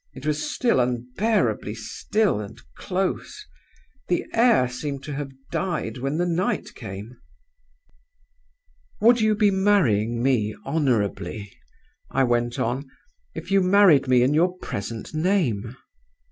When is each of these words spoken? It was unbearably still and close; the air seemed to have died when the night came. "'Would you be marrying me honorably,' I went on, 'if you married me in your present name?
It 0.15 0.25
was 0.25 0.57
unbearably 0.63 1.75
still 1.75 2.39
and 2.41 2.59
close; 2.73 3.45
the 4.07 4.25
air 4.33 4.67
seemed 4.67 5.03
to 5.03 5.13
have 5.13 5.29
died 5.51 5.99
when 5.99 6.17
the 6.17 6.25
night 6.25 6.73
came. 6.73 7.17
"'Would 8.99 9.21
you 9.21 9.35
be 9.35 9.51
marrying 9.51 10.23
me 10.23 10.55
honorably,' 10.65 11.55
I 12.09 12.23
went 12.23 12.57
on, 12.57 12.89
'if 13.35 13.51
you 13.51 13.61
married 13.61 14.07
me 14.07 14.23
in 14.23 14.33
your 14.33 14.57
present 14.57 15.13
name? 15.13 15.77